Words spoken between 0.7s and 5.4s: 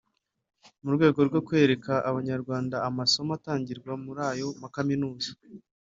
mu rwego rwo kwereka Abanyarwanda amasomo atangirwa muri ayo makaminuza